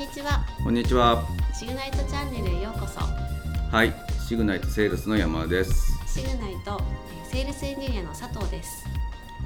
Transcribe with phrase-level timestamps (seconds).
[0.00, 0.40] にちは。
[0.64, 1.22] こんにちは。
[1.52, 3.00] シグナイトチャンネルへようこそ。
[3.00, 3.92] はい、
[4.26, 5.92] シグナイトセールスの山田です。
[6.06, 6.80] シグナイト
[7.12, 8.86] えーセールスエンジニアの佐藤です。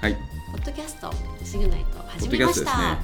[0.01, 0.15] はい、
[0.53, 1.13] ポッドキャスト
[1.45, 2.99] シグナイトポ始めました、ね。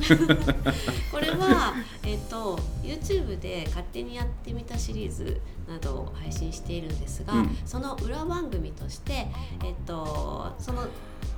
[1.10, 1.72] これは
[2.02, 7.56] えっ、と YouTube で勝手にやってみたシリーズなどを配信しているんですが、うん。
[7.64, 9.28] その裏番組として
[9.64, 10.86] えっ、とその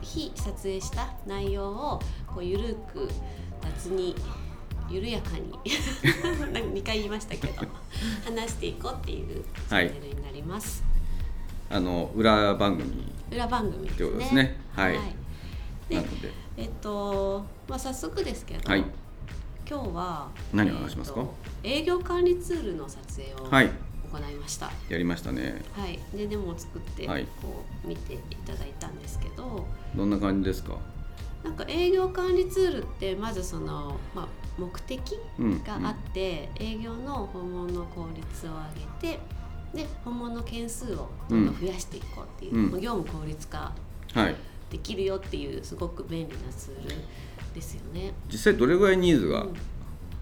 [0.01, 3.09] 日撮影した内容をこうゆるく
[3.63, 4.17] 雑に
[4.93, 5.53] 緩やかに。
[6.75, 7.67] 2回言いましたけど
[8.25, 10.83] 話していこうっていうチャンネルになります、
[11.71, 14.11] あの裏番組裏番組ですね。
[14.11, 14.57] とですね。
[14.75, 14.99] はい。
[15.89, 18.85] でなので、えっと、まあ、早速ですけど、はい。
[19.69, 21.21] 今日は何を話しますか？
[21.21, 21.33] えっと
[21.65, 23.71] 営業管理ツールの撮影をはい、
[24.13, 24.71] 行いました。
[24.89, 25.63] やりましたね。
[25.75, 27.23] はい、でデモを作ってこはい。
[27.23, 27.27] う
[27.85, 30.77] 見ていただいたんですけど、どんな感じですか？
[31.45, 38.51] なんか営業管理ツールってまずその、まあ、目的うん、があって、営業の訪問の効率を
[39.01, 39.21] 上げて
[39.75, 42.81] で訪問の件数をどんどん増やしていこうっていう、うん。
[42.81, 43.73] 業務効率化。
[44.71, 46.97] できるよっていうすごく便利なツール
[47.55, 48.13] ですよね。
[48.31, 49.55] 実際どれぐらいニーズがうん。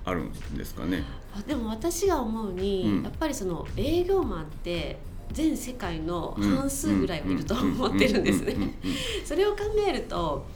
[0.05, 1.05] あるんですかね？
[1.37, 3.03] あでも私が思うに、うん。
[3.03, 4.99] やっぱりその営業マンって
[5.33, 8.55] 全世界の半数ぐらいはいると思ってるんですね。
[8.55, 8.63] うう。
[8.63, 8.75] うん。
[9.25, 10.47] それを考えると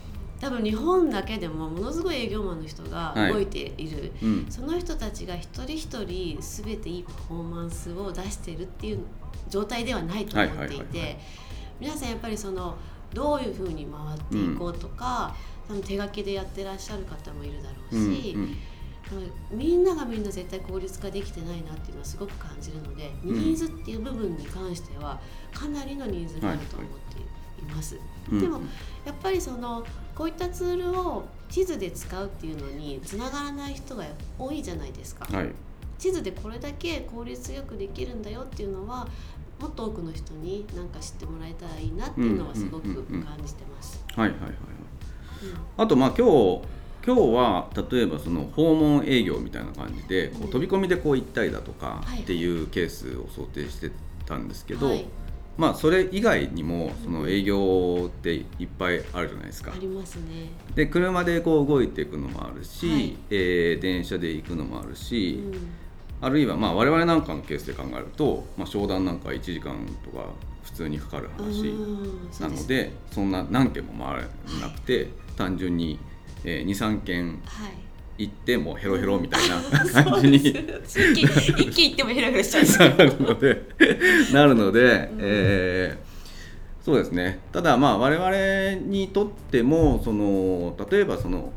[0.45, 3.33] 多分日本だけでもものすごい営業マンの人がはい。
[3.33, 4.29] 動いている、うん。
[4.29, 8.99] うんその人たちが一人一人全ていいパフォーマンスを出してるっていう
[9.49, 11.19] 状態ではないと思っていはいはいはいはて
[11.81, 12.77] 皆さんやっぱりその
[13.15, 15.35] どういうふうに回っていこうとか、
[15.67, 18.35] 多分手書きでやってらっしゃる方もいるだろううんし。
[18.37, 18.57] うん。
[19.51, 23.35] みんながみんな絶対効率化できてないなっていうのはすごく感じるので、うん。
[23.35, 25.19] ニーズっていう部分に関しては
[25.55, 27.23] かなりのニーズがあると思ってい
[27.65, 27.99] ます。
[28.31, 28.61] うんでも
[29.05, 34.05] やっぱりそのこういったツールを地図で使うっていうのにつながらない人が
[34.39, 35.27] 多いじゃないですか。
[35.31, 35.51] はい。
[35.99, 39.07] 地図でこれだけ効率よくできるんだよっていうのは
[39.61, 44.05] もっと多くの人に何か知ってもらえたらいいなっていうのはすごく感じてます。
[44.15, 44.51] はいはいはい。
[44.51, 44.55] うん
[45.77, 46.63] あとまあ今日
[47.05, 53.91] 今日は例えばその訪問営業みたいな感じでこう飛び込みでこう行ったりだとかはいっていうケースを想定して
[54.25, 55.05] たんですけど、はい
[55.57, 59.79] まあそれ以外にもその営業っていっぱいあるじゃないですかあ。
[59.81, 60.51] りますね。
[60.75, 65.53] で車でこう動いていくのもあるし、はいえー電車で行くのもあるうし、ん
[66.21, 70.25] あるいはまあ我々なんかのケースで考えると、まあ、商談なんか1時間とか
[70.63, 71.65] 普通にかかる話
[72.41, 74.23] なのでそんな何件も回ら
[74.67, 75.99] なくて、単純に、
[76.45, 77.73] えー、23件はい。
[78.17, 79.61] 行ってもヘロヘロみたいな
[80.05, 80.37] 感じに。
[80.39, 82.97] 一気行ってもヘラヘラしちゃう。
[82.97, 83.63] なるので
[84.33, 85.19] なるので、うん。
[85.21, 86.15] えー
[86.85, 87.39] そうですね。
[87.51, 91.51] ただまあ我々にとってもその例えばその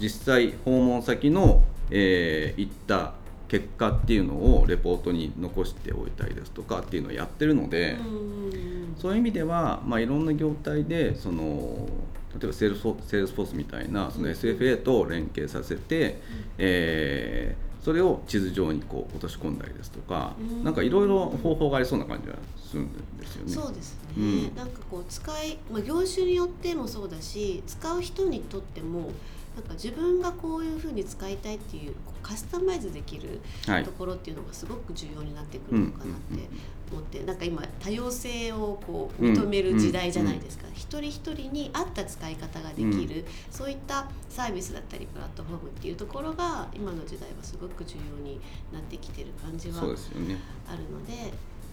[0.00, 3.14] 実際訪問先の、えー行った
[3.48, 8.94] 結果っていうのをレポートに残しておいたりですとかっていうのをやってるので、うん。
[8.96, 11.88] そういう意味では、まあ、いろんな業態でその
[12.38, 16.20] 例えばセールスフォセールスみたいなその SFA と連携させて、
[16.58, 20.62] えーそれを地図上にこう落とし込んだりですとか、うん。
[20.62, 23.52] なんかいろいろ方法がありそうな感じがするんですよね。
[23.52, 24.54] そうですね、うん。
[24.56, 29.10] なんかこう使い、まあ、業種によってもそうだし使う人にとっても
[29.58, 33.84] なんか自分がこういうふうに使いたいっていうカスタマイズできるはい。
[33.84, 36.06] ところっていうのがすごく重要になってくるのかなっ
[36.38, 36.48] て
[36.92, 48.40] 思って、なんか今多様性をこう認める時代じゃないですか、一人一人に合った使い方ができる、そういったサービスだったりプラットフォームっていうところが今の時代はすごく重要に
[48.72, 49.78] なってきてる感じは。
[49.78, 51.24] あるのでや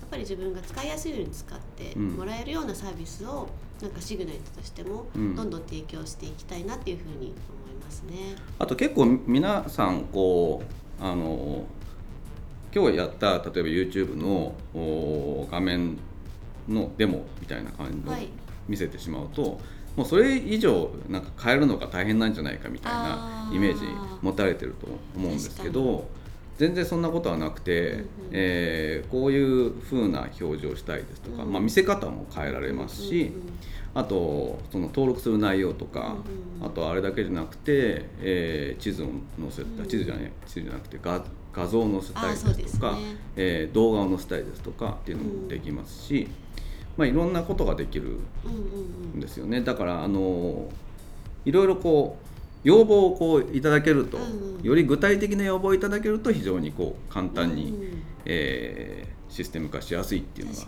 [0.05, 3.49] っぱり自分が使いやすいように使ってもらえるようなサービスを
[3.81, 5.35] なんかシグナイトとしてもうん。
[5.35, 8.35] どんどん提供していきたいなっていうふうに思いますね。
[8.59, 10.63] あと結構皆さんこ
[10.99, 11.65] うあの
[12.73, 15.97] 今日やった例えば YouTube のお画面
[16.67, 18.29] のデモみたいな感じをはい。
[18.67, 19.59] 見せてしまうと、
[19.95, 23.85] もうそれ以上なんか変えるのが大変なんじゃないかみたいなイメージ
[24.21, 26.07] 持たれてると思うんですけど
[26.57, 33.49] 全然そんなことはなくて、うんうんえーこういう風な表示をしたいですとか、うんまあ、見せ方も変えられますし、うんうん
[33.95, 39.07] あとその登録する内容とか、うんうんあとあれだけじゃなくて、えー地図を
[39.39, 41.23] 載せた、うん地図じゃない地図じゃなくて画
[41.53, 43.15] 画像を載せたりですすとか、ね。
[43.37, 46.27] えー動画を載せたりですとかっていうのもできますし、
[46.97, 48.19] まあ、いろんなことができる
[49.15, 49.61] んですよね。
[49.61, 50.67] だからあの
[51.45, 52.25] いろいろこう
[52.65, 58.03] 要望をこういただけると、うんうんより具体的な要望をいただけると非常にこう簡単に、うん。
[58.25, 60.61] えーシステム化しやすいっていうのが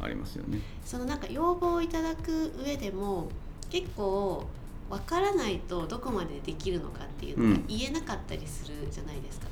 [0.00, 0.60] ありますよね。
[0.84, 3.28] そのなんか要望をいただく上でも
[3.68, 4.46] 結構
[4.88, 9.46] 分からないとどこまでできるのかっていうのが言えなかったりするじゃないですか。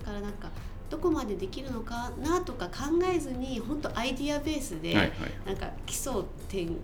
[0.00, 0.50] だからなんか
[0.88, 2.72] どこまでできるのかなとか考
[3.14, 5.12] えずに本当アイディアベースで、はいはい。
[5.46, 6.12] なんか基礎
[6.48, 6.74] 点 違う。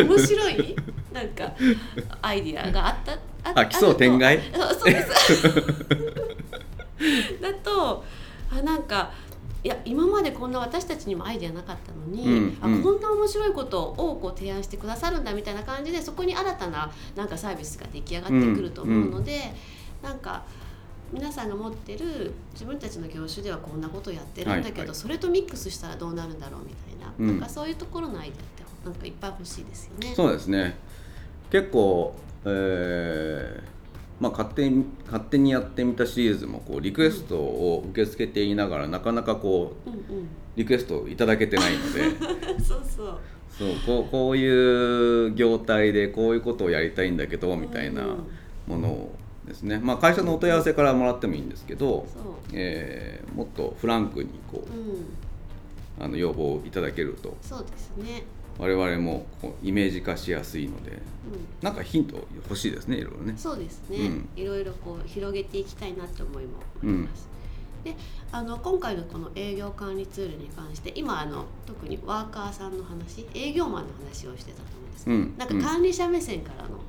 [0.08, 0.76] 面白い？
[1.14, 1.52] なんか
[2.20, 4.38] アイディアがあったああ奇想天外？
[4.52, 5.44] あそうです。
[7.40, 8.04] だと
[8.50, 9.12] あなんか
[9.62, 12.80] いや今までこんな私たちにもアイデアなかったのに、うんうん。
[12.80, 19.54] あこんな面白いことをこう提案してくださるんだみたいな感じでそこに新たななんかサービスが出来上がってくると思うので、
[20.02, 20.42] なんか
[21.12, 24.96] 皆さんが持ってる自分たちの業種ではこんなことやってるんだけど、はいはい。
[24.96, 27.26] それとミックスしたらどうなるんだろうみたいな,、うん。
[27.26, 30.12] なんかそういうところのアイデアってなんかいっぱい欲しいですよね。
[30.14, 30.76] そうですね
[31.54, 33.62] 結構、えー
[34.18, 42.02] まあ、勝手に勝手にやってみたシリーズもこうリクエストを受け付けていながらなかなかこううんうん、リクエストをいただけてないので。
[42.58, 43.18] そうそう。
[43.56, 48.18] そうこうこういう業態でこういうことをやりたいんだけどみたいなうん
[48.66, 49.12] ものを
[49.46, 52.04] ですね、まあ、会社のお問い合わせからもらってもいいんですけど、
[52.52, 54.96] えーもっとフランクにこうん、う
[56.00, 57.36] あの要望をいただけると。
[57.42, 58.24] そうですね。
[58.58, 61.00] 我々もこうイメージ化しやすいのでうん。
[61.60, 63.34] なんかヒント欲しいですねいろいろね。
[63.36, 64.28] そうですね、うん。
[64.36, 67.28] いろいろこう広げていきたいなって思いもあります。
[67.84, 67.94] で
[68.32, 75.34] あの今回のこの営業管理ツールに関して今あの特にワーカーさんの話営業マンの話をしてたと思うんですけど、うん。
[75.36, 76.80] なんか管理者目線からの、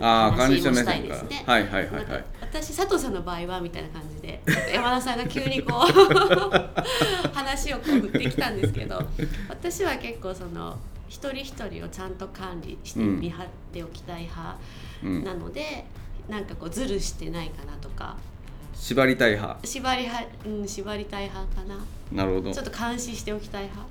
[0.00, 1.44] ああの管理者目線から、ですね。
[1.46, 2.24] はいはいはいはい。
[2.40, 4.40] 私佐藤さんの場合はみたいな感じで
[4.72, 9.00] 山田さんが急にこう 話をこう振ってきたんですけど
[9.48, 14.56] 私は結構その一人一人をちゃんと管理してうん見張っておきたい派
[15.04, 15.84] うん、なので、
[16.28, 18.16] なんかこうズルしてないかなとか。
[18.74, 19.58] 縛りたい派。
[19.64, 21.76] 縛りは、うん、縛りたい派かな。
[22.10, 22.52] なるほど。
[22.52, 23.88] ちょっと監視しておきたい派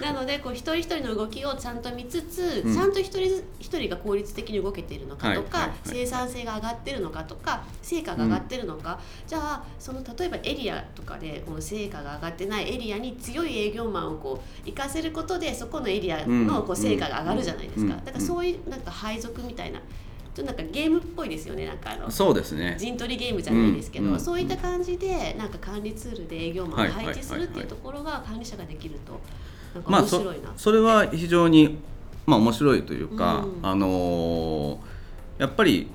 [0.00, 2.74] なのでこう一人一人の動きをちゃんと見つつ、うん。
[2.74, 5.96] ちゃんと一人一人が効率的に動けているのかとか、はいはいはい。
[5.96, 19.80] 生産性が上がってるのかとか成果が上がってるのか、じゃあその例えばエリアとかでこの成果が上がってないエリアに強い営業マンをこう活かせることでそこのエリアのこう成果が上がるじゃないですか、うんだからそういうなんか配属みたいな
[20.34, 21.66] ちょっとなんかゲームっぽいですよね。
[21.66, 22.76] なんかあのそうですね。
[22.78, 24.20] 陣取りゲームじゃないですけど、うんうん。
[24.20, 29.12] そういった感じでなんか管理ツールで営業マンを配置するってはいはいはいはいいうところが管理者ができると。
[29.12, 29.59] なんかまあそ面白
[30.34, 31.78] いな、それは非常に
[32.26, 33.66] まあ面白いというか、うん。
[33.66, 34.78] あのー
[35.38, 35.88] やっぱり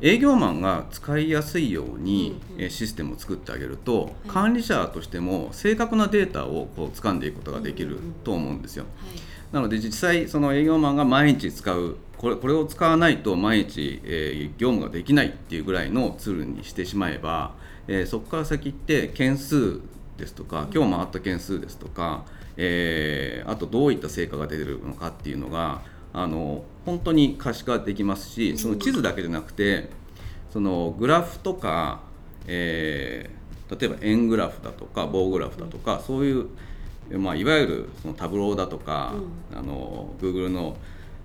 [0.00, 2.40] 営業マンが使いやすいように、
[2.70, 4.28] システムを作ってあげると、い。
[4.28, 8.12] 管理者としても正確なデータをこう掴んでいくことができるうんうんうん。
[8.24, 8.84] と思うんですよ。
[8.84, 9.20] はい。
[9.52, 17.52] なので実際その営業マンが毎日使うこれこれを使わないと毎日、えー業務ができないっていうぐらいのツールにしてしまえば、
[17.88, 19.80] えーそこから先って件数
[20.16, 22.24] ですとか今日回った件数ですとか、
[22.56, 25.82] えーあとどういった成果が出てるのかっていうのが
[26.12, 29.88] あの本当に可視化できますしその地図だけじゃなくて
[30.52, 32.00] そのグラフとか、
[32.46, 33.42] えー
[33.80, 36.48] 例えば円グラフだとか棒グラフだとかそういう
[37.10, 39.14] まあ、いわゆるそのタブローだとか、
[39.52, 40.76] あの Google の、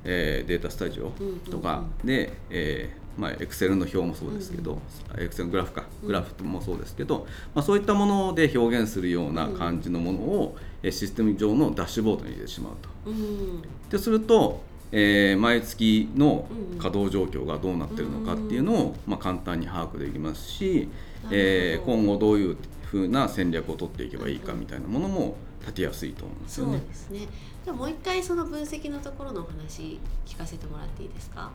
[0.06, 1.12] えーデータスタジオ
[1.52, 4.80] とかで、えーまあ、Excel の表もそうですけど、
[5.16, 7.26] Excel のグラフかグラフもそうですけど、
[7.56, 12.90] まあ、そういったもので表現するような感じのものを、えーシステム上のダッシュボードに入れてしまうと。
[13.10, 13.62] うん。
[13.90, 14.62] ですると、
[14.92, 20.88] えー毎月の稼働状況がどうなってるのかっていうのを、まあ、簡単に把握できますし、
[21.32, 26.80] えー今後どういうふうな戦略を取っていけばいいかみたいなものも立てやすいと思うんですそうよね。
[26.88, 27.20] ですね。
[27.66, 31.52] じゃあもう一回その分析のところのお話聞かせてもらっていいですか？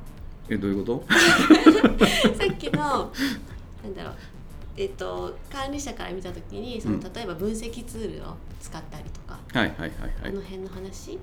[0.49, 1.07] えどういうこと？
[2.39, 3.13] さっきの
[3.83, 4.15] なんだろう
[4.77, 7.01] えっと管理者から見た時にそのうん。
[7.01, 10.11] 例えば分析ツールを使ったりとか、はいはいはいはい。
[10.25, 10.41] あの。
[10.41, 11.19] 辺の話？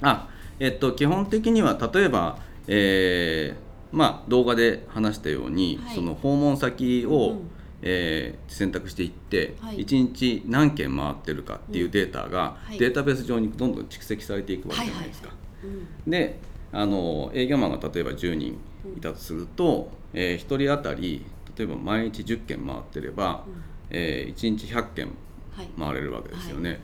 [0.00, 5.94] あえっと基本的には例えば、えーまあ、動画で話したように、はい。
[5.94, 7.50] その訪問先を、うん
[7.82, 9.78] えー選択していって、はい。
[9.84, 12.78] 1日何件回ってるかっていうデータが、はい。
[12.78, 15.30] データベース上にどんどん蓄積されていくわけじゃないですか。
[15.64, 16.10] うん。
[16.10, 16.38] で
[16.72, 18.58] あの営業マンが例えば10人
[18.96, 21.24] いたとすると、え1人当たり
[21.56, 23.62] 例えば毎日10件回ってれば、うん。
[23.90, 25.08] え1日100件
[25.56, 25.68] はい。
[25.78, 26.80] 回れるわけですよね。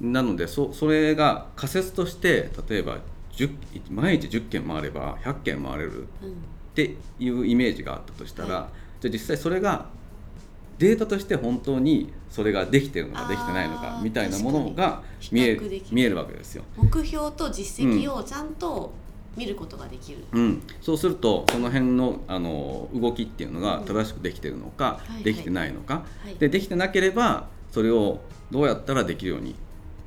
[0.00, 2.98] なのでそそれが仮説として例えば
[3.32, 3.56] 10
[3.90, 6.30] 毎日10件回れば100件回れるうん
[6.72, 9.86] っていうイメージがあったとしたら、じゃあ実際それが
[10.78, 15.60] データとして本当にそれができてるのかできてないのかみたいなものが見え
[15.90, 16.64] 見えるわけですよ。
[16.76, 18.90] 目標と実績をちゃんと
[19.36, 26.34] 見ることができる、うん、そうするとその辺のあの動きっていうのが正しくできてるのか、はいできてないのか、はい。
[26.34, 28.20] でできてなければそれを
[28.50, 29.54] どうやったらできるように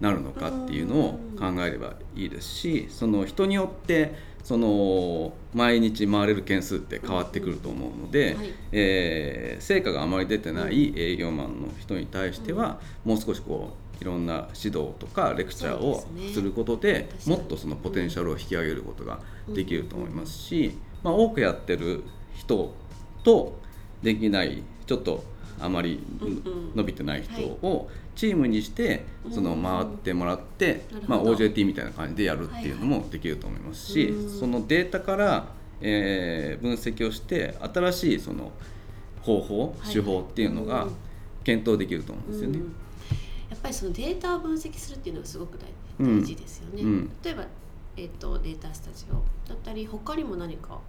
[0.02, 4.14] なるのかっていうのを考えればいいですしその人によって
[4.44, 8.54] その毎日回れる件数って変わってくると思うので、はい。
[8.72, 22.04] えー成果があまり出てない営業マンの人に対しては、もう少しこういろんな指導とかレクチャーをすることで確かにもっとそのポテンシャルを引き上げることができると思いますし、まあ、多くやってる
[22.36, 22.74] 人
[23.24, 23.58] と
[24.02, 25.24] できないちょっと
[25.60, 26.72] あまりうんうん。
[26.76, 35.48] 伸びてない人をチームにしてそのうん回ってもらって、まあ、OJT みたいな感じでやるっていうのもできると思いますし、うんそのデータから、
[35.82, 38.52] えー分析をして新しいその
[39.22, 39.94] 方法、はい。
[39.94, 40.96] 手法っていうのがうん
[41.46, 42.60] 検討できると思うんですよね。
[43.66, 47.12] ぱりそのデータを分析するっていうのがすごく大事ですよね、うん。
[47.24, 47.44] 例えば、
[47.98, 50.80] えー、とデータスタジオだったり他にも何か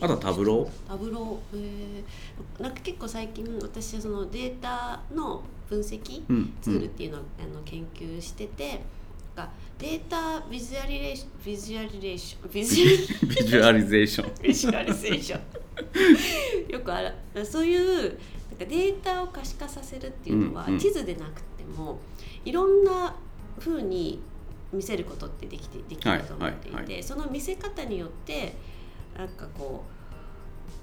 [0.00, 8.80] あとはタブロ、タブロー、えーなんか結構最近私はそのデータの分析うんツールっていうのを、あの研究してて
[9.78, 14.42] データビジュアリレーションビジュアリレーションビジュアリゼーション。
[14.42, 15.38] ビジュアリゼーショ
[16.68, 16.72] ン。
[16.72, 18.16] よくあらそういうなんか
[18.58, 21.98] データを可視化させるっていうのは、地図でなくても
[22.44, 23.14] いろんな
[23.58, 24.20] 風に
[24.72, 28.54] 見せることってできてできると思っていて、はいはいはその見せ方によって
[29.16, 29.84] なんかこ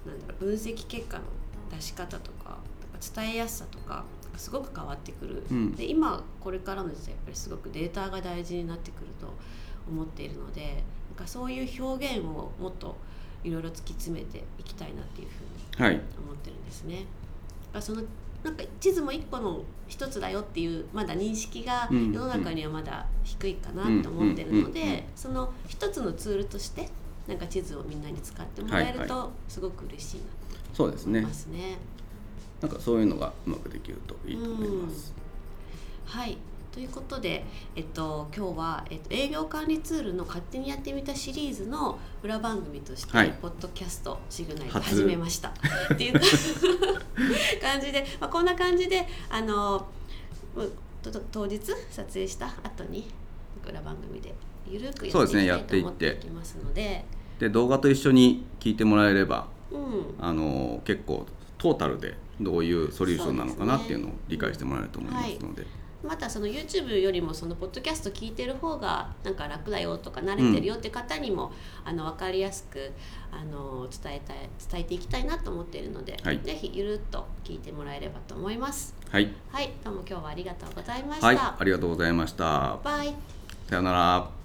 [0.06, 1.24] うなんだろう分析結果の
[1.72, 2.58] 出し方とか
[3.16, 4.04] 伝えやすさとか
[4.38, 5.76] すごく変わってくる、うん。
[5.76, 9.34] で今これからの時代やっぱりすごくデータが大事になってくると
[9.88, 12.98] 思っているのでなんかそういう表現をもっと
[13.44, 16.02] いろいろ突き詰めていきたいなっていうふうにはい。
[16.18, 16.96] 思ってるんですね。
[16.96, 17.06] だか
[17.74, 18.02] らその
[18.46, 26.88] なんか地図も一個の一つだよっていうまだ認識がうん世の中にはまだ低いかなと思ってるのでその一つのツールとして
[27.28, 30.24] なんか地図をみんなに使ってもらえるはいとすごく嬉しいな
[30.76, 31.22] そうですね。
[31.22, 31.78] と思いますね。
[32.62, 35.14] なんかそういうのがうまくできるといいと思います。
[36.06, 36.38] はい
[36.76, 37.46] ということで、
[37.78, 43.34] えっと、今日は、えっと、営業管理ツールの勝手にやってみたシリーズの裏番組として、はい。
[43.42, 44.96] ポッドキャストシグナルで初。
[44.98, 45.54] 始めました。
[45.94, 46.20] っていう
[47.62, 49.88] 感じで、まあ、こんな感じであの
[50.58, 50.70] う
[51.02, 53.08] とと当日撮影した後に
[53.66, 54.36] 裏番組で
[54.70, 56.12] ゆるくやっていきたいそうですねやってと思いって。
[56.12, 57.06] っていきますので
[57.40, 61.26] で動画と一緒に聞いてもらえればうんあの結構
[61.58, 65.66] トータルでどういうソリューションなのかなっていうのを理解してもらえると思いますので、
[66.06, 71.52] またその YouTube よりもそのポッドキャスト聞いてる方がなんか楽だよとか慣れてるよって方にも、
[71.84, 72.92] あの分かりやすく
[73.32, 74.38] あの伝えたい
[74.72, 78.96] 伝えていきたいなと思っているので、はいぜひゆるっと聞いてもらえればと思います。
[79.10, 81.28] はい、はい、どうも今日はありがとうございました。
[81.28, 82.78] はい、ありがとうございました。
[82.84, 83.14] バイ。
[83.68, 84.45] さようなら。